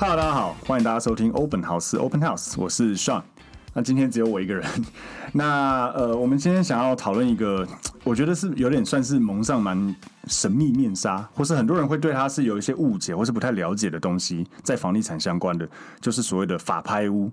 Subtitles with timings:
[0.00, 3.20] Hello，大家好，欢迎大家收听 Open House Open House，我是 Sean。
[3.74, 4.64] 那今天只有我一个人。
[5.32, 7.66] 那呃，我们今天想要讨论一个，
[8.02, 9.94] 我觉得是有点算是蒙上蛮
[10.26, 15.68] 神秘面纱，或是很多人会对它是有一些误解，或是不太了解的东西，在房地产相关的，
[16.00, 17.30] 就是所谓的法拍屋。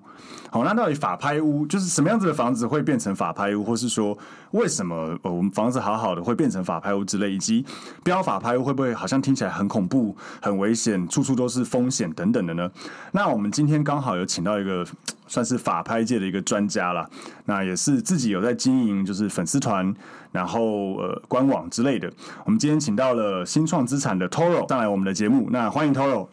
[0.52, 4.18] 好，那到底法拍屋就是什么样子的房子会变成法拍屋，或是说
[4.52, 7.66] 为什么呃我们房子好好的会变成法拍屋之类，以及
[8.04, 12.70] 标法拍屋会不会好像听起来很恐怖、很危险，处处都是风险等等的呢？
[13.12, 14.86] 那我们今天刚好有请到一个。
[15.28, 17.10] 算是法拍界的一个专家了，
[17.46, 19.94] 那也是自己有在经营，就是粉丝团，
[20.32, 22.12] 然后呃官网之类的。
[22.46, 26.28] 我们今天请到了新创资产的 Toro 上来我们的节目，那欢迎 Toro。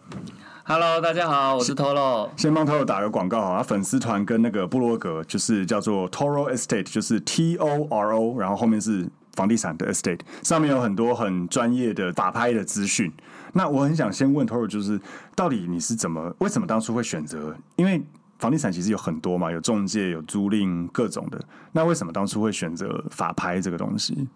[0.65, 2.29] Hello，大家好，我是 Toro。
[2.37, 13.13] 先帮 Toro 打个广告啊，粉丝团跟那个部落格就是叫做 Toro Estate，就是 T O R O，然后后面是房地产的 Estate，上面有很多很专业的法拍的资讯。
[13.55, 15.01] 那我很想先问 Toro，就是
[15.35, 17.55] 到底你是怎么，为什么当初会选择？
[17.75, 18.01] 因为
[18.43, 21.41] 房地产其实有很多嘛，有中介、有租赁各种的。
[21.71, 24.27] 那为什么当初会选择法拍这个东西？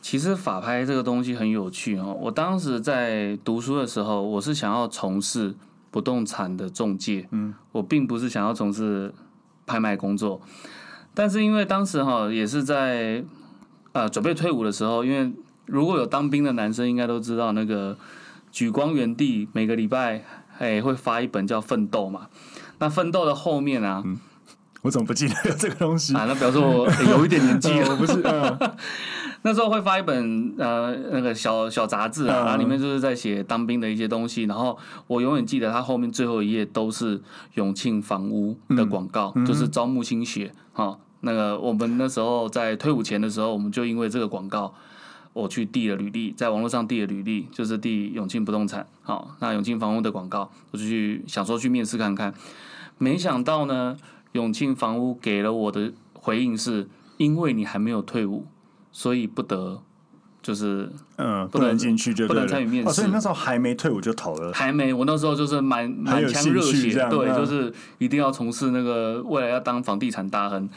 [0.00, 2.16] 其实法拍这个东西很有趣哦。
[2.18, 5.54] 我当时在读书的时候，我是想要从事
[5.90, 9.12] 不动产的中介，嗯，我并不是想要从事
[9.66, 10.40] 拍卖工作。
[11.12, 13.22] 但是因为当时哈也是在
[13.92, 15.30] 呃准备退伍的时候，因为
[15.66, 17.98] 如果有当兵的男生应该都知道，那个
[18.50, 20.24] 举光园地每个礼拜
[20.58, 22.28] 哎会发一本叫《奋斗》嘛。
[22.82, 24.18] 那奋斗的后面啊、嗯，
[24.82, 26.24] 我怎么不记得有这个东西啊？
[26.26, 28.20] 那表示我、欸、有一点年纪了， 我不是。
[29.44, 34.44] 那时候会发一本呃那个小小杂志啊，然后里面就是在写当兵的一些东西。
[34.44, 37.22] 然后我永远记得它后面最后一页都是
[37.54, 40.52] 永庆房屋的广告，嗯、就是招募新血。
[40.72, 44.74] 哈、哦，那个我们那时候在退伍前的时候，我们就因为这个广告，
[45.32, 48.84] 我去递了履历，在网络上递了履历，就是递永庆不动产。
[49.02, 52.34] 好、哦，那永庆房屋的广告，我就去想说去面试看看。
[52.98, 53.96] 没想到呢，
[54.32, 58.46] 永庆房屋给了我的回应是：因为你还没有退伍，
[58.92, 59.82] 所以不得，
[60.40, 62.88] 就是嗯，不能进去就不能参与面试。
[62.88, 64.52] 哦，所以那时候还没退伍就投了？
[64.52, 70.68] 还没，我那时候就是满满腔热血，对，就是一定要从事那个未来要当房地产大亨。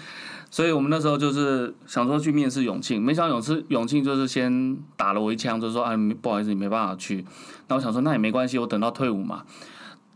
[0.51, 7.25] 所以我们那时候就是想说去面试永庆，没想到永庆永庆就是先打了我一枪，就说啊，不好意思，你没办法去。
[7.67, 9.43] 那我想说那也没关系，我等到退伍嘛。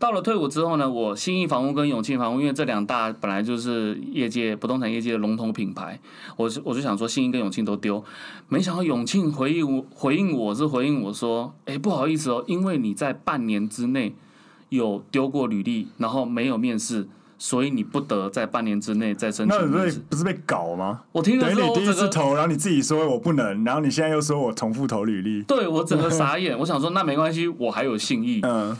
[0.00, 6.00] 到了退伍之后呢，我信义房屋跟永庆房屋，因为这两大本来就是业界不动产业界的龙头品牌，
[6.38, 8.02] 我是我就想说信义跟永庆都丢，
[8.48, 14.14] 没想到永庆回应我回应我是回应我说，哎，不好意思哦，因为你在半年之内
[14.70, 17.06] 有丢过履历，然后没有面试，
[17.36, 19.54] 所以你不得在半年之内再申请。
[19.54, 21.02] 那不是不是被搞吗？
[21.12, 26.58] 我听了之后，你第一次投，然后你自己说我不能，然后你现在又说我重复投履历，对我整个傻 眼。
[26.58, 28.40] 我想说那没关系，我还有信义。
[28.44, 28.74] 嗯。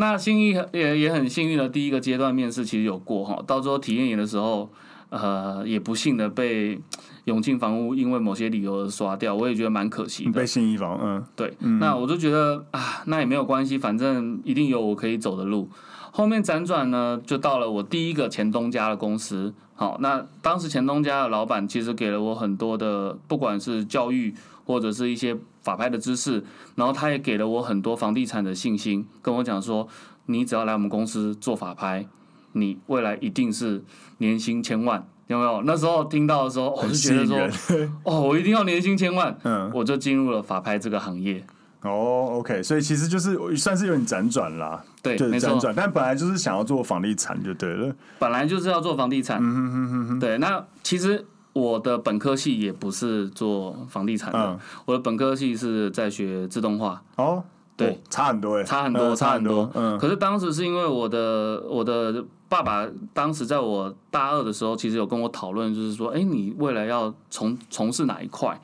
[0.00, 4.70] 那幸运也也很幸运的，第一个阶段面试其实有过哈，到时候体验营的时候，
[5.10, 6.80] 呃，也不幸的被
[7.26, 10.32] 永庆房屋因为某些理由而刷掉，我也觉得蛮可惜的。
[10.32, 15.68] 被信义房，嗯，对，嗯、那我就觉得啊，那也没有关系，反正一定有我可以走的路。
[16.12, 19.52] 后面辗转呢，就到了我第一个前东家的公司。
[19.74, 24.34] 好，那当时前东家的老板其实给了我很多的，不管是教育
[24.70, 25.36] 或者是一些。
[25.62, 26.42] 法拍的知识，
[26.74, 29.86] 然后他也给了我很多房地产的信心，跟我讲说，
[30.24, 32.06] 你只要来我们公司做法拍，
[32.52, 33.84] 你未来一定是
[34.16, 35.60] 年薪千万，有没有？
[35.66, 37.38] 那时候听到的时候，我就觉得说，
[38.04, 41.44] 哦，我一定要年薪千万，嗯，我就进入了法拍这个行业。
[41.82, 51.26] 哦，OK，所以其实就是算是有点辗转啦，对，就是辗转，但本来就是想要做房地产就对了，本来就是要做房地产，嗯哼哼哼哼，对，那其实。
[51.52, 57.02] 我的本科系也不是做房地产的，嗯、我的本科系是在学自动化。
[57.16, 57.42] 哦，
[57.76, 59.70] 对，哦、差很多哎，差很多，差很多。
[59.74, 68.60] 嗯，可是当时是因为我的我的爸爸当时在我大二的时候，其实有跟我讨论，就是说，哎，你未来要从从事哪一块？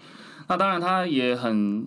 [0.48, 1.86] 那当然他也很。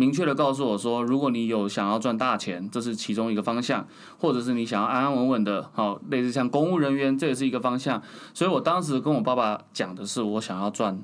[0.00, 3.82] 明确的告诉我说，如果你有想要赚大钱，这是其中一个方向；
[4.16, 8.00] 或者是你想要安安稳稳的，好，类似像公务人员，这也是一个方向。
[8.32, 10.96] 所以我当时跟我爸爸讲的是，我想要赚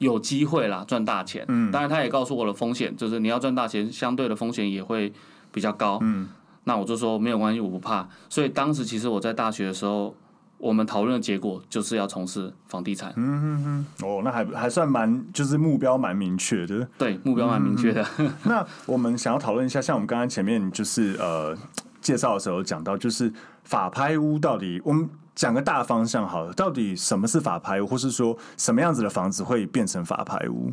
[0.00, 1.44] 有机会啦，赚大钱。
[1.46, 5.12] 嗯，当然他也告诉我的风险，就是你要赚大钱，相对的风险也会
[5.52, 6.00] 比较高。
[6.02, 6.28] 嗯，
[6.64, 8.08] 那我就说没有关系，我不怕。
[8.28, 10.12] 所以当时其实我在大学的时候。
[10.60, 13.12] 我们讨论的结果就是要从事房地产。
[13.16, 13.64] 嗯哼
[13.98, 16.86] 哼，哦，那还还算蛮，就是目标蛮明确的。
[16.98, 18.06] 对，目标蛮明确的。
[18.18, 21.56] 嗯、 那我们想要讨论一下，像我们刚刚前面就是呃
[22.02, 23.32] 介绍的时候讲到，就是
[23.64, 30.72] 法拍屋到底，我们讲个大方向好了，到底什么是法拍屋，或是说什么样子的房子会变成法拍屋？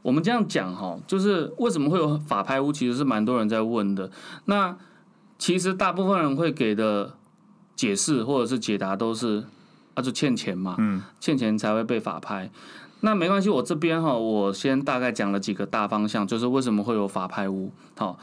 [0.00, 4.10] 我们这样讲哈，就是为什么会有法拍屋，其实是蛮多人在问的。
[4.46, 4.74] 那
[5.36, 7.12] 其实大部分人会给的
[7.76, 9.44] 解释或者是解答都是，
[9.94, 12.50] 啊，就欠钱嘛，嗯，欠钱才会被法拍。
[13.00, 17.70] 那没关系，我这边哈，我先大概讲了几个大方向，就是为什么会有法拍屋。
[17.96, 18.18] 好，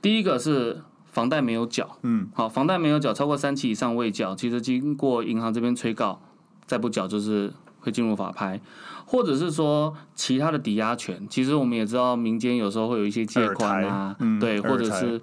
[0.00, 0.80] 第一个是
[1.10, 6.20] 房贷没有缴，嗯，好，房贷没有缴超过三期以上未缴，其实经过银行这边催告，
[6.64, 8.60] 再不缴就是会进入法拍，
[9.04, 11.26] 或者是说其他的抵押权。
[11.28, 15.20] 其实我们也知道，民间有时候会有一些借款啊，嗯、对，或者是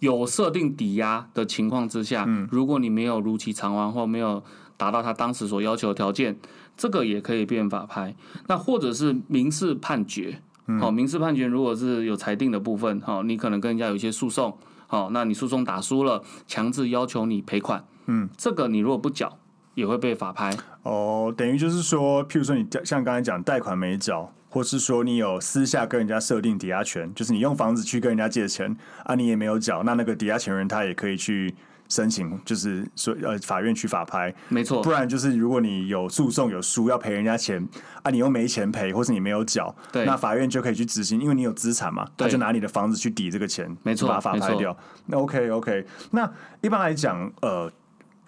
[0.00, 4.42] 有设定抵押的情况之下，嗯、如果你没有如期偿还或没有
[4.76, 6.36] 达到他当时所要求的条件。
[6.78, 8.14] 这个也可以变法拍，
[8.48, 10.42] 那或者是民事判决，
[10.78, 14.54] 好、嗯，民事判决如果是有裁定的部分，好，你可能跟人家有一些诉讼，
[14.86, 19.38] 好，那你诉讼打输了，强制要求你赔款，嗯，这个你如果不缴，
[19.72, 20.54] 也会被法拍。
[20.82, 28.74] 哦，等于就是说，譬如说你像刚才讲贷款没缴，或是说你有私下跟人家设定抵押权，就是你用房子去跟人家借钱
[29.04, 31.54] 啊，你也没有缴，那那个抵押权人他也可以去。
[31.88, 34.82] 申请就是说，呃，法院去法拍，没错。
[34.82, 37.64] 不然就是，如果你有诉讼有输要赔人家钱
[38.02, 44.76] 啊，你又没钱赔，或是你没有缴，对，那法院就可以去执行，因为你有资产嘛，他就拿你的房子去抵这个钱，没错，把法拍掉。
[45.06, 46.28] 那 OK OK，那
[46.60, 47.70] 一般来讲，呃，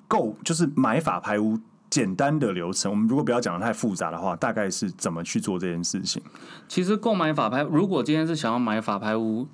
[0.07, 1.59] 购就是买法拍屋
[1.91, 6.23] 简单的流程，我们如果不要讲的太复杂的话，大概是怎么去做这件事情？
[6.69, 9.47] 其实购买法拍，如果今天是想要买法拍屋。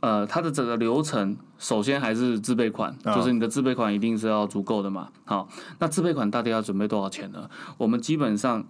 [0.00, 5.08] 呃，它的整个流程，首先还是自备款，就是你的自备款一定是要足够的嘛。
[5.24, 5.48] 好，
[5.78, 7.48] 那自备款到底要准备多少钱呢？
[7.78, 8.62] 我们基本上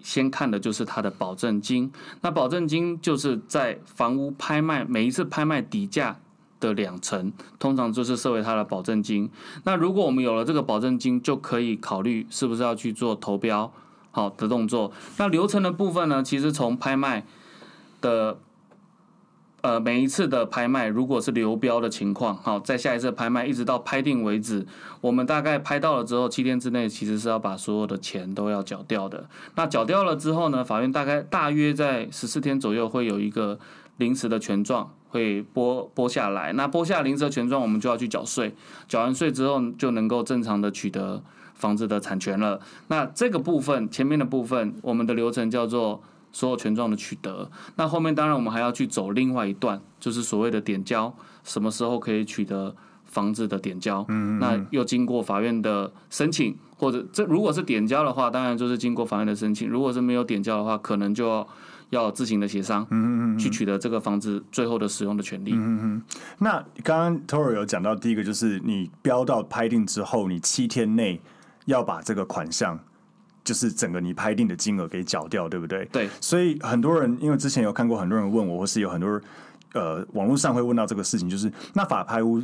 [0.00, 1.90] 先看的就是它的保证金。
[2.20, 6.18] 那保证金就是在房屋拍卖每一次拍卖底价
[6.66, 9.30] 的两成，通常就是设为它的保证金。
[9.64, 13.72] 那如果我们有了这个保证金，就可以考虑是不是要去做投标
[14.10, 14.92] 好的动作。
[15.18, 17.24] 那流程的部分呢，其实从拍卖
[18.00, 18.38] 的。
[19.64, 24.66] 呃，每一次的拍卖，如果是流标的情况，好，在下一次拍卖一直到拍定为止，
[25.00, 29.26] 我们大概拍到了之后，七天之内其实是要把所有的钱都要缴掉的。
[29.54, 33.58] 那缴掉了之后呢，法院大概大约在十四天左右会有一个
[33.96, 36.52] 临时的权状会拨拨下来。
[36.52, 38.52] 那拨下临时的权状，我们就要去缴税，
[38.86, 41.22] 缴完税之后就能够正常的取得
[41.54, 42.60] 房子的产权了。
[42.88, 46.02] 那这个部分前面的部分，我们的流程叫做。
[46.36, 51.14] 所有权状的取得，那后面当然我们还要去走另外一段，就是所谓的点交，
[51.44, 52.74] 什么时候可以取得
[53.04, 54.04] 房子的点交？
[54.08, 61.46] 嗯，嗯，那又经过法院的申请，或者这如果是点交的话，当然就是经过法院的申请；如果是没有点交的话，可能就要
[61.94, 65.52] 要自行的协商，嗯嗯嗯，去取得这个房子最后的使用的权利。
[65.52, 66.02] 嗯嗯嗯。
[66.38, 71.20] 那刚刚 Toro 有讲到第一个，就是你标到拍定之后，你七天内
[71.66, 72.78] 要把这个款项。
[73.44, 75.84] 就是整个你拍定的金额给缴掉，对不对？
[75.92, 76.08] 对。
[76.18, 79.20] 所以很多人，因为之前有看过很多人问我，或是有很多人
[79.74, 82.42] 呃网络上会问到这个事情，就是那法拍屋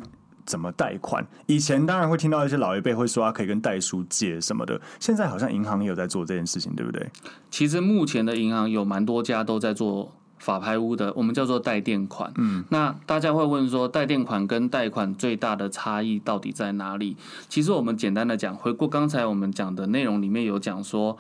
[0.51, 1.25] 怎么贷款？
[1.47, 7.09] 以前当然会听到一些老一辈会说他可以跟代书借什么的，现在好像银行也有在做这件事情，对不对？
[7.51, 10.13] 其实目前的银行有蛮多家都在做。
[10.41, 12.33] 法拍屋的，我们叫做代垫款。
[12.39, 17.15] 嗯，那大家会问说，代垫款跟贷款最大的差异到底在哪里？
[17.51, 21.19] 其实我们简单的讲，回顾刚才我们讲的内容里面有讲说，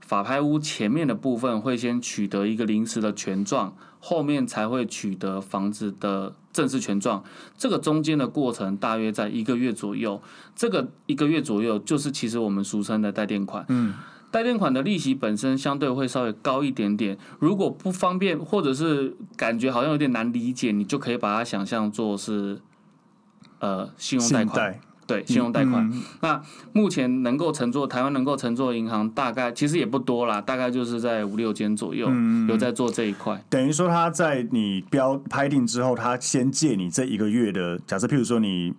[0.00, 7.22] 法拍屋前面的部分会先取得一个临时的权状，后面才会取得房子的正式权状。
[7.58, 10.22] 这个中间的过程大约在一个月左右。
[10.56, 13.66] 这个一个月左右就是其实我们俗称的代垫款。
[13.68, 13.92] 嗯。
[14.30, 22.60] 代垫款的利息本身相对会稍微高一点点，如果不方便或者是感觉好像有点难理解，你就可以把它想象做是
[23.60, 25.84] 呃信用贷款，对，信用贷款。
[25.90, 26.40] 嗯、那
[26.72, 33.42] 目前能够乘坐台湾能够乘坐银行大概其实也不多啦，大概就是在五六间左右，嗯、有在做这一块。
[33.48, 38.72] 等于说他在你标拍定之后，他先借你这一个月的，假设譬如说你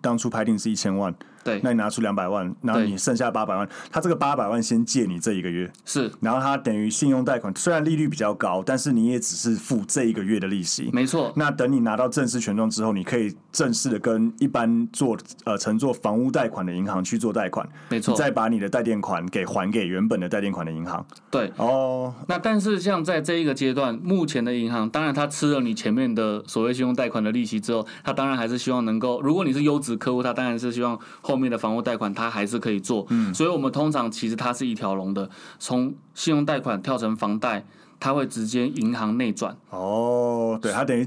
[0.00, 1.14] 当初拍定是一千万。
[1.42, 11.32] 对，那你拿出两百万，然后你剩下八百万，他这个八百万先借你这一个月，是，然后他等于信用贷款，虽然利率比较高，但是你也只是付这一个月的利息，没错。
[11.36, 21.04] 那等你拿到正式权状之后，你可以正式的跟一般做呃乘坐房屋贷款的银行去做贷款，没错，再把你的代垫款给还给原本的代垫款的银行。
[21.30, 30.98] 对，哦，那但是像在这一个阶段，目前的银行，当然他吃了你前面的所谓信用贷款的利息之后，他当然还是希望能够，如果你是优质客户，他当然是希望
[31.30, 32.10] 后面的房屋贷款。
[32.12, 37.64] 它还是可以做，嗯，所以我们通常其实它是一条龙的，从信用贷款跳成房贷，
[38.00, 39.56] 他会直接银行内转。
[39.70, 41.06] 哦，对，他等于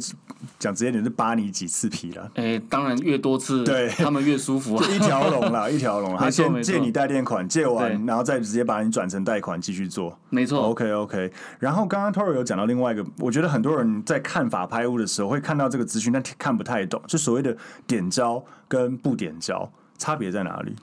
[0.57, 2.31] 讲直接点是扒你几次皮了。
[2.35, 4.85] 哎，当然越多次，对，他们越舒服啊。
[4.89, 6.15] 一条龙啦， 一条龙。
[6.15, 10.17] 他先借你贷垫款，借完然后再直接把你转成贷款继续做。
[10.29, 10.61] 没错。
[10.61, 11.31] OK OK。
[11.59, 19.69] 然后刚刚 Toro 有讲到另外一个，我觉得很多人在看法拍屋的时候会看到这个资讯，但看不太懂，就所谓的点交跟不点交
[20.03, 20.75] 差别在哪里？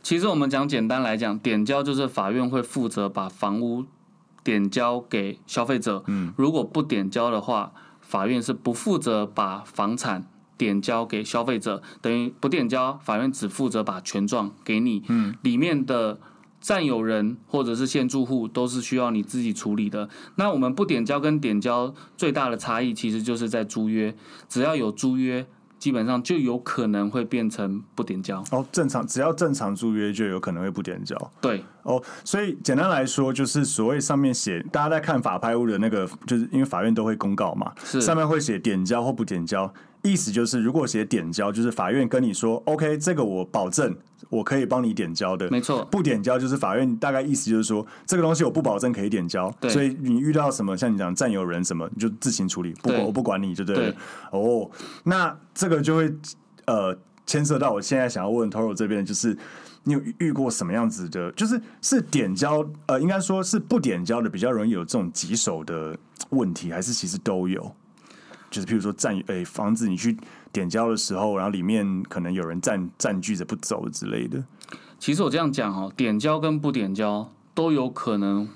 [0.00, 3.84] 其实我们讲简单来讲，点交就是法院会负责把房屋
[4.44, 6.04] 点交给消费者。
[6.06, 10.24] 嗯，如果不点交的话，法院是不负责把房产
[10.56, 15.02] 点交给消费者，等于不点交，法院只负责把权状给你。
[15.08, 16.20] 嗯，里面的
[16.60, 20.08] 占有人或者是现住户都是需要你自己处理的。
[20.36, 24.14] 那我们不点交跟点交最大的差异，其实就是在租约，
[24.48, 25.44] 只要有租约。
[25.80, 31.16] 基本上就有可能会变成不点交哦，正常只要正常租约就有可能会不点交。
[31.40, 39.72] 对哦，所以简单来说就是所谓上面写，大家在看法拍屋的那个，就是因为法院都会公告嘛，是上面会写点交或不点交。
[40.02, 43.94] 意思就是，如果写点交，就是法院跟你说，OK，这个我保证
[44.30, 45.84] 我可以帮你点交的，没错。
[45.90, 53.94] 不点交就是法院大概意思就是说，这个东西我不保证可以点交，所以你遇到什么像你讲占有人什么，你就自行处理，不管我不管你就对了。
[54.30, 54.70] 哦，
[55.04, 56.10] 那这个就会
[56.66, 59.36] 呃牵涉到我现在想要问 Toro 这边，就是
[59.84, 65.94] 你有遇过什么样子的，就是是点交呃，应该说是不点交的比较容易有这种棘手的
[66.30, 67.74] 问题，还是其实都有？
[68.50, 70.16] 就是譬如说占诶、欸、房子，你去
[70.52, 74.42] 点交的时候，然后里面可能有人占占据着不走之类的。
[74.98, 78.48] 其实我这样讲哦，点交跟不点交都有可能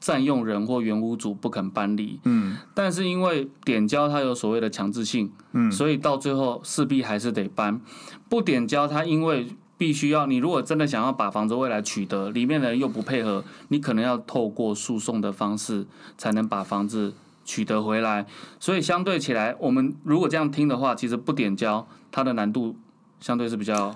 [0.00, 2.18] 占用人或原屋主不肯搬离。
[2.24, 2.56] 嗯。
[2.74, 7.80] 但是因为点交它有所谓的强制性，嗯，所以到最后势必还是得搬。
[8.28, 9.46] 不点交它因为
[9.78, 15.86] 必须要你如果真的想要把房子未来取得，里面的人又不配合，你可能要透过诉讼的方式
[16.18, 17.14] 才能把房子。
[17.44, 18.26] 取得回来，
[18.58, 22.74] 所以相对起来，我们如果这样听的话，其实不点交，它的难度
[23.20, 23.94] 相对是比较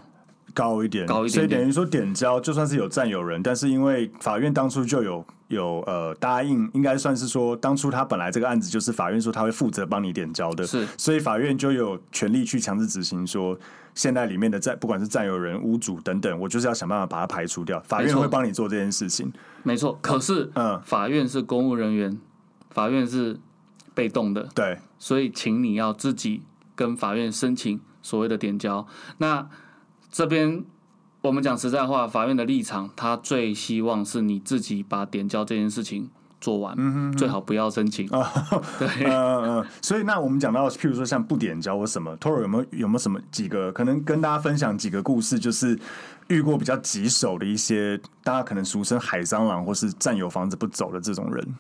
[0.55, 1.49] 高一点，高一点点。
[1.49, 13.59] 所以等于说点交，就算是有占有人，但是因为法院当初就有有呃答应，应该算是说当初他本来这个案子就是法院说他会负责帮你点交的，是，所以法院就有权利去强制执行，说
[13.95, 19.33] 现在里面的占不管是占有人、屋主等等，我就是要想办法把它排除掉，法院会帮你做这件事情。
[19.63, 22.19] 没错，可是嗯，法院是公务人员。
[22.71, 23.39] 法院是
[23.95, 26.43] 被动的，对，所以请你要自己
[26.75, 28.87] 跟法院申请所谓的点交。
[29.19, 29.49] 那
[30.11, 30.65] 这边
[31.21, 36.09] 我们讲实在话，法院的立场，他最希望是你自己把点交这件事情
[36.41, 38.09] 做完，嗯哼哼，最好不要申请。
[38.11, 38.25] 哦，
[38.79, 39.67] 对， 嗯嗯嗯。
[39.83, 45.77] 所以那我们讲到，譬如说像不点交或什么，Toro 有没有有没有什么几个可能跟大家分享几个故事，就是
[46.29, 51.55] 遇过比较棘手的一些，大家可能俗称海蟑螂或是占有房子不走的这种人。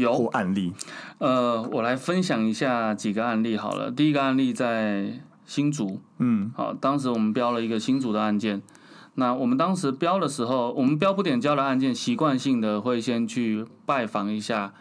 [0.00, 0.72] 有案例，
[1.18, 3.90] 呃，我来分享一下几个案例好了。
[3.90, 8.60] 第一个案例在新竹，嗯，好，当时我们标了一个新竹的案件。
[9.14, 14.72] 那我们当时标的时候，我们标不点交的案件，习惯性的会先去拜访一下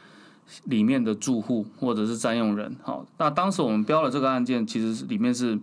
[0.66, 2.76] 里面的住户或者是占用人。
[2.84, 5.60] 好，那当时我们标了这个案件，其实是里面是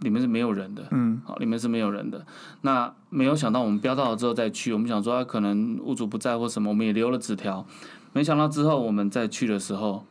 [0.00, 2.24] 里面是没有人的，嗯，好，里面是没有人的。
[2.62, 7.64] 那没有想到我们标到了之后再去，我们想说他可能屋主不在或什么，我们也留了纸条。
[8.12, 10.04] 没想到之后我们再去的时候，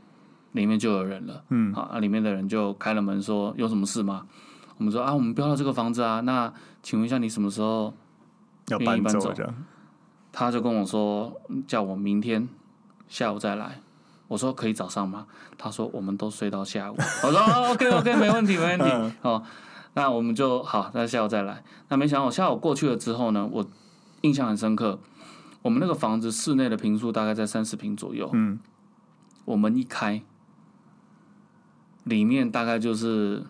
[0.53, 1.43] 里面就有人了。
[1.49, 4.25] 嗯，好，那里面的人就开了门说：“有什么事吗？”
[4.77, 6.51] 我们说：“啊，我们标了这个房子啊，那
[6.81, 7.93] 请问一下你什么时候
[8.69, 9.53] 愿意搬走？”要搬走。
[10.31, 11.33] 他就跟我说
[11.67, 12.47] ：“叫我明天
[13.07, 13.81] 下午再来。”
[14.29, 15.25] 我说：“可以早上吗？”
[15.57, 17.39] 他说：“我们都睡到下午。” 我说
[17.71, 19.43] ：“OK OK，没问题没问题。”哦，
[19.95, 21.63] 那我们就好，那下午再来。
[21.89, 23.65] 那没想到我下午过去了之后呢，我
[24.21, 24.99] 印象很深刻。
[25.61, 28.29] 我们那个房子室内的平数大概在三十平左右。
[28.33, 28.59] 嗯，
[29.45, 30.21] 我们一开，
[32.05, 33.43] 里面大概就是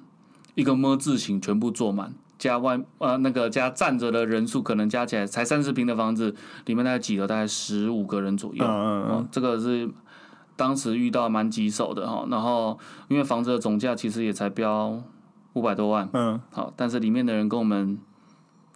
[0.56, 6.36] 一个“么”字形，全部坐满，加外呃那个加站着的人数，可能加起来才三十平的房子，
[6.66, 8.66] 里面大概挤了大概十五个人左右。
[8.66, 9.90] 嗯嗯嗯，这个是
[10.56, 12.26] 当时遇到蛮棘手的哈。
[12.32, 15.00] 然后因为房子的总价其实也才标
[15.54, 16.10] 五百多万。
[16.14, 18.00] 嗯，好，但是里面的人跟我们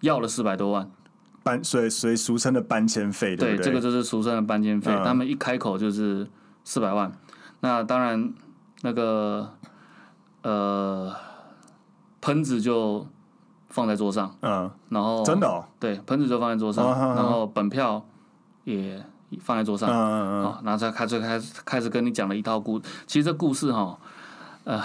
[0.01, 0.91] 要了四百多万。
[1.43, 3.57] 搬，所以所以俗称的搬迁费，对不对？
[3.57, 4.91] 对，这个就是俗称的搬迁费。
[4.91, 6.27] 嗯、他们一开口就是
[6.63, 7.11] 四百万，
[7.59, 8.33] 那当然
[8.81, 9.51] 那个
[10.41, 11.13] 呃
[12.21, 13.05] 喷子就
[13.69, 18.03] 放在桌上，嗯，然后真的哦，对，喷子就放在桌上，嗯、然后本票
[18.63, 19.05] 也
[19.39, 23.99] 放在桌上，嗯嗯嗯，好，然后再开始开始开始跟你讲了一套故，其实这故事哈，
[24.63, 24.81] 呃。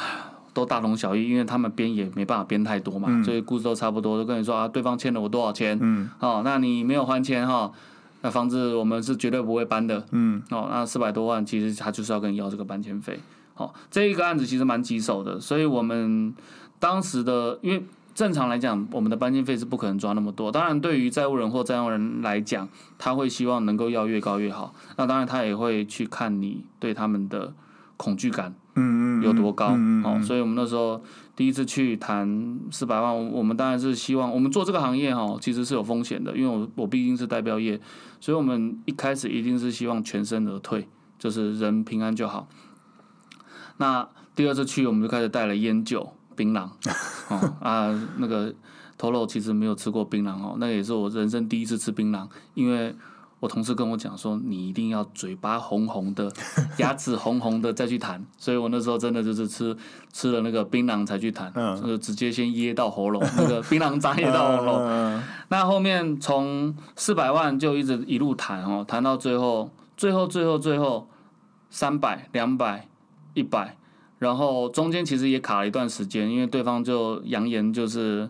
[0.59, 7.71] 都大同小异，因为他们编也没办法编太多嘛，嗯、所以故事都差不多，都跟你说啊，对方欠了我多少钱，嗯，哦，那你没有还钱哈，
[8.23, 10.05] 那房子我们是绝对不会搬的。
[10.11, 13.19] 嗯，哦，那四百多万其实他就是要跟你要这个搬迁费。
[13.55, 16.35] 好，这一个案子其实蛮棘手的，所以我们
[16.79, 17.83] 当时的因为。
[18.15, 20.51] 正常来讲，我们的搬迁费是不可能抓那么多。
[20.51, 24.75] 当然，对于债务人或债务人来讲，他会希望能够要越高越好。
[24.97, 27.53] 那当然，他也会去看你对他们的
[27.97, 29.77] 恐惧感，嗯有多高。
[30.05, 31.03] 哦，所以我们那时候
[31.35, 37.81] 第一次去谈四百万，我们当然是希望我们做这个行业哈，其实是有风险的，因为我我毕竟是代表业，
[38.21, 42.49] 所以我们一开始一定是希望全身而退，就是人平安就好。
[43.79, 46.15] 那第二次去，我们就开始带了烟酒。
[46.37, 46.69] 槟榔，
[47.31, 48.55] 哦 啊，那个
[48.97, 52.95] 头楼其实没有吃过槟榔哦，那也是我人生第一次吃槟榔，因为
[53.41, 56.33] 我同事跟我讲说，你一定要嘴巴红红的，
[56.79, 59.77] 牙齿红红的再去谈，所以我那时候真的就是吃
[60.13, 61.53] 吃了那个槟榔才去谈，
[61.83, 71.09] 就直接先噎到喉咙，那个槟榔渣噎到喉咙，那后面从四百万就一直一路谈哦，谈到最后，最后最后最后
[71.71, 72.89] 三百、两百、
[73.35, 73.77] 一百。
[74.19, 78.29] 然后中间其实也卡了一段时间，因为对方就扬言就是，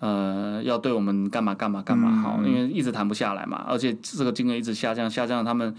[0.00, 5.74] 呃，要对我们干嘛干嘛干嘛好，因为一直谈不下来嘛，而且这个金额一直下降下降，他们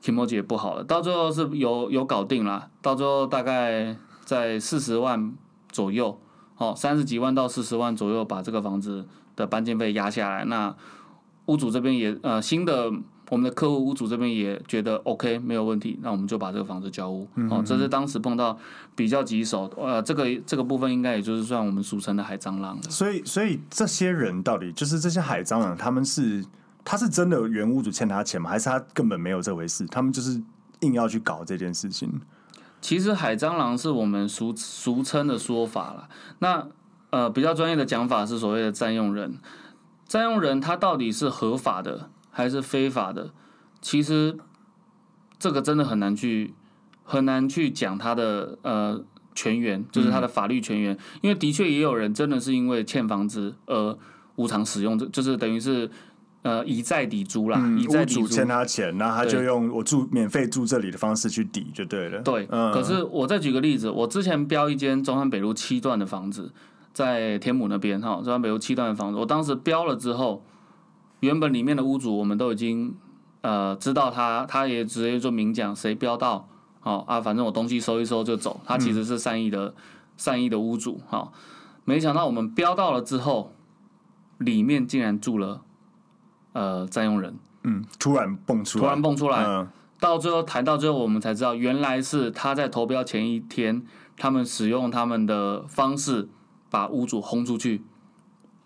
[0.00, 0.84] 情况也不好了。
[0.84, 5.32] 到最后是有有搞定了，到最后大概在四十万
[5.70, 6.18] 左右，
[6.58, 10.44] 哦，三十几万到四十万左右把这个房子的搬迁费压下来。
[10.44, 10.74] 那
[11.46, 12.92] 屋主这边也呃新的。
[13.32, 17.26] 我们的客户屋主这边也觉得 OK 没有问题，那我们就把这个房子交屋。
[17.36, 18.58] 嗯、哦，这是当时碰到
[18.94, 22.78] 比较棘手，呃，这个这个部分应该也就是算我们俗称的海蟑螂。
[22.90, 26.44] 所以，所以这些人到底就是这些海蟑螂，他们是
[26.84, 28.50] 他是真的原屋主欠他钱吗？
[28.50, 29.86] 还是他根本没有这回事？
[29.86, 30.38] 他们就是
[30.80, 32.20] 硬要去搞这件事情。
[32.82, 36.06] 其实海蟑螂是我们俗俗称的说法了。
[36.40, 36.68] 那
[37.08, 39.38] 呃，比较专业的讲法是所谓的占用人。
[40.06, 42.10] 占用人他到底是合法的？
[42.34, 43.30] 还是非法的，
[43.82, 44.38] 其实
[45.38, 46.54] 这个真的很难去
[47.04, 53.98] 很难去讲他的呃权源，就是他的法律权源，嗯、因为的确也有人真的是因为欠房子而
[54.36, 55.90] 无偿使用，这就是等于是
[56.40, 62.22] 呃以债抵租啦，以债抵租，欠他钱，那他就用我住免费住这里的方式去抵就对了。
[62.22, 66.50] 对，嗯、可是我再举个例子，我之前标一间中山北路七段的房子，
[66.94, 70.42] 在天母那边哈，中山北路七段的房子，我当时标了之后。
[71.22, 72.96] 原本里面的屋主，我们都已经
[73.42, 76.48] 呃知道他，他也直接就明讲谁标到，
[76.82, 78.60] 哦啊，反正我东西收一收就走。
[78.66, 79.74] 他其实是善意的、嗯、
[80.16, 81.32] 善意的屋主，哈、哦，
[81.84, 83.52] 没想到我们标到了之后，
[84.38, 85.62] 里面竟然住了
[86.54, 89.68] 呃占用人，嗯，突然蹦出来，突然蹦出来，嗯、
[90.00, 96.28] 到最后谈到最后，我们才知道原来是他在投标前一天，他们使用他们的方式
[96.68, 97.84] 把屋主轰出去。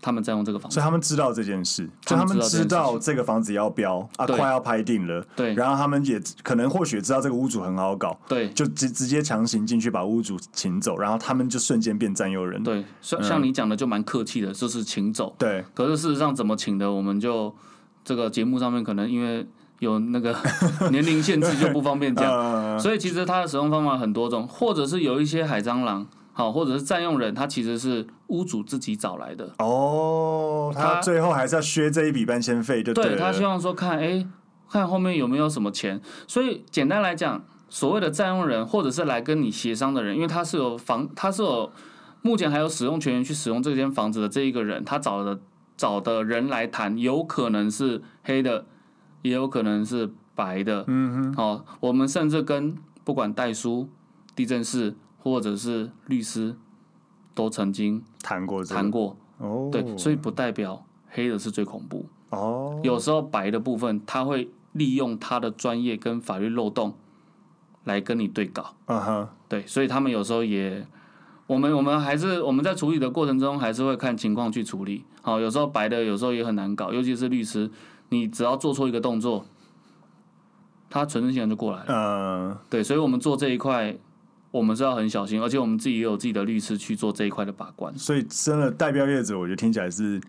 [0.00, 5.26] 他们在用这个房子，所以他们知道这件事，就他们知道这个房子要标啊，快要拍定了。
[5.34, 12.62] 对，然后他们也可能或许知道这个屋主很好搞，对，就直直接强行进去把屋主请走，然后他们就瞬间变占有人。
[12.62, 15.34] 对，像像你讲的就蛮客气的，就是请走。
[15.38, 17.54] 对，可是事实上怎么请的，我们就
[18.04, 19.46] 这个节目上面可能因为
[19.80, 20.34] 有那个
[20.92, 22.30] 年龄限制就不方便讲，
[22.78, 26.06] 所以其实它的使用方法很多种，或者是有一些海蟑螂。
[26.38, 29.52] 好，或者是占用人，他其实是屋主自己找来的。
[29.58, 34.28] 哦，他最后还是要削这一笔搬迁费，就对，对他希望说看，哎、欸，
[34.70, 36.00] 看后面有没有什么钱。
[36.26, 41.70] 所以简单来讲，所谓的占用人，或者是来跟你协商的人，因为他是有房，他是有
[42.22, 45.38] 目前还有使用权去使用这间房子的这一个人，他找的
[45.76, 48.66] 找的人来谈，有可能是黑的，
[49.22, 50.84] 也有可能是白的。
[50.86, 53.88] 嗯哼，好，我们甚至跟不管代书、
[54.34, 54.96] 地震室。
[55.18, 56.54] 或者是律师
[57.36, 62.80] 都曾经谈过谈过哦，对，所以不代表黑的是最恐怖哦。
[62.82, 66.94] 有时候白的部分，他会利用他的专业跟法律漏洞
[67.84, 68.74] 来跟你对稿。
[68.86, 70.86] 嗯哼，对，所以他们有时候也，
[71.46, 75.04] 我们我们还是我们在处理的过程中，还是会看情况去处理。
[75.20, 77.70] 好，有时候白的有时候也很难搞，尤其是律师，
[78.08, 79.44] 你只要做错一个动作，
[80.88, 81.86] 他存证信函就过来了。
[81.88, 83.94] 嗯，对，所以我们做这一块。
[84.50, 87.96] 我们是要很小心，而且我们自己也有自己的律师去做这一块的把关。
[87.98, 90.20] 所以，真的代标业者，我觉得听起来是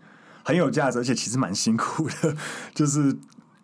[0.44, 2.36] 很有价值，而且其实蛮辛苦的，
[2.74, 3.16] 就是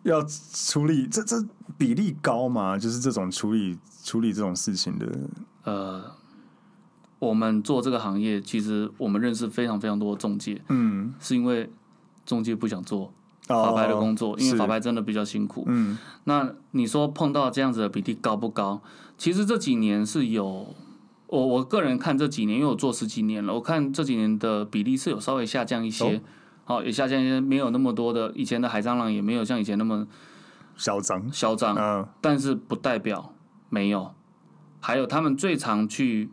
[0.03, 1.35] 要处理这这
[1.77, 2.77] 比例高吗？
[2.77, 5.07] 就是这种处理处理这种事情的。
[5.63, 6.11] 呃，
[7.19, 11.69] 我们做这个行业，其实我们认识非常非常多的中介，嗯，是因为
[12.25, 13.13] 中介不想做
[13.47, 15.63] 法拍的工作，哦、因为法拍真的比较辛苦。
[15.67, 18.81] 嗯，那你说碰到这样子的比例高不高？
[19.17, 20.75] 其实这几年是有，
[21.27, 26.21] 我我个人看这几年，因为我做十几年了，我看这几年的比例是有稍微下降一些，
[26.65, 30.05] 好、哦哦，也下降一些，没有那么多的以前的海蟑螂，也没有像以前那么
[30.75, 33.33] 嚣张，嚣张，嗯，但是不代表
[33.69, 34.11] 没有。
[34.81, 36.29] 还有他们最常去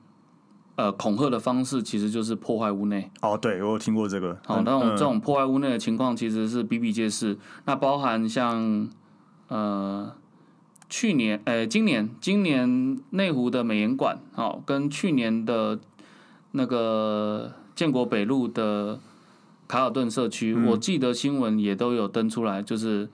[0.75, 3.11] 呃恐吓的方式，其实就是破坏屋内。
[3.23, 4.39] 哦，对，我有听过这个。
[4.45, 7.39] 好，那种这种破坏屋内的情况，其实是比比皆是。
[7.65, 8.91] 那包含像
[9.49, 10.13] 呃
[10.93, 15.81] 去年，呃今年，今年内湖的美颜馆，哦，跟去年的
[16.51, 19.01] 那个建国北路的
[19.67, 23.09] 卡尔顿社区，嗯，我记得新闻也都有登出来，就是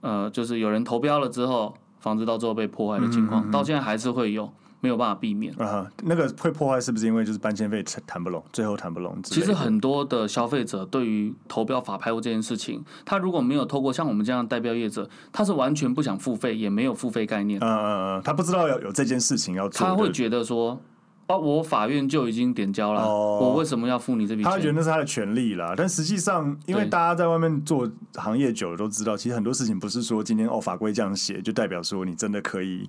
[0.00, 1.76] 呃就是有人投标了之后。
[1.98, 4.48] 房子到最后被破坏的情况，嗯嗯嗯，到现在还是会有，
[4.80, 5.54] 没有办法避免。
[5.54, 9.16] 啊，那个会破坏是不是因为就是搬迁费谈不拢，最后谈不拢？
[9.22, 17.60] 其实很多的消费者对于投标法拍屋这件事情，他如果没有透过像我们这样的代标业者，他是完全不想付费，也没有付费概念。
[17.60, 20.80] 嗯嗯嗯，他不知道有有这件事情要做，他会觉得说。
[21.28, 24.52] 哦，我法院就已经点交了，哦，我为什么要付你这笔钱？
[24.52, 32.88] 他觉得那是他的权利啦，但实际上，因为大家在外面做行业久了都知道，其实很多事情不是说今天哦法规这样写就代表说你真的可以，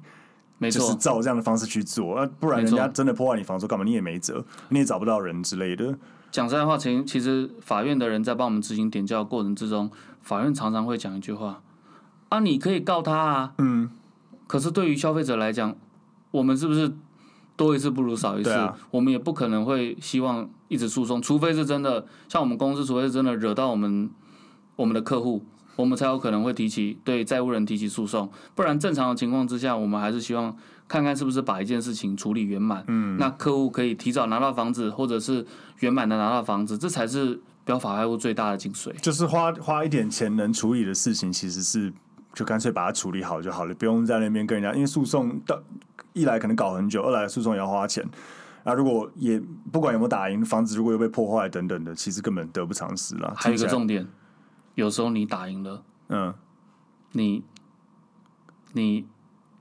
[0.58, 3.86] 没错，就是照这样的方式去做，啊，不然人家真的破坏你房子干嘛？
[3.86, 5.98] 你也没辙，你也找不到人之类的。
[6.32, 9.90] 讲实在话，其其实法院的人在帮我们执行点交的过程之中，
[10.22, 11.62] 法院常常会讲一句话：
[12.30, 13.90] 啊，你可以告他啊，嗯，
[14.48, 15.76] 可是对于消费者来讲，
[16.32, 16.94] 我们是不是？
[17.56, 24.08] 多一次不如少一次，啊，我们也不可能会希望一直诉讼，除非是真的像我们公司，除非是真的惹到我们
[24.76, 25.44] 我们的客户，
[25.78, 28.30] 我们才有可能会提起对债务人提起诉讼。
[28.54, 30.54] 不然正常的情况之下，我们还是希望
[30.90, 32.84] 看看是不是把一件事情处理圆满。
[32.88, 35.46] 嗯，那客户可以提早拿到房子，或者是
[35.80, 38.92] 圆满的拿到房子，这才是标法拍屋最大的精髓。
[39.00, 41.94] 就是花花一点钱能处理的事情，其实是
[42.34, 45.58] 就干脆把它处理好就好了，不用在那边跟人家，因为诉讼到。
[46.14, 48.04] 一来可能搞很久，二来诉讼也要花钱。
[48.64, 49.40] 那如果也
[49.72, 53.32] 不管有没有打赢，房子如果又被破坏等等的，其实根本得不偿失了。
[53.38, 54.08] 还有一个重点，
[54.78, 56.34] 有时候你打赢了，嗯，
[57.14, 57.44] 你
[58.74, 59.06] 你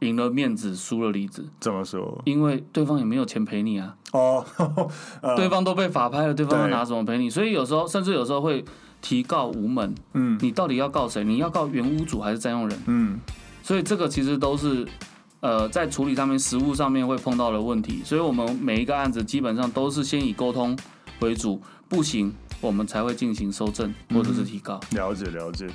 [0.01, 1.49] 赢了面子，输了里子。
[1.59, 2.21] 怎么说？
[2.27, 3.97] 因为对方也没有钱赔你啊。
[4.13, 4.45] 哦，
[5.23, 7.31] 呃、对方都被法拍了，对方要拿什么赔你？
[7.31, 8.63] 所以有时候甚至有时候会
[9.01, 9.95] 提告无门。
[10.13, 11.25] 嗯，你到底要告谁？
[11.25, 12.79] 你要告原屋主还是占用人？
[12.87, 13.19] 嗯，
[13.63, 14.87] 所以这个其实都是。
[15.41, 20.77] 呃，在处理上面、实务上面会碰到的问题，所以我们每一个案子基本上都是先以沟通
[21.21, 24.81] 为主，不行我们才会进行修正或者是提高。
[24.90, 25.69] 了解了解。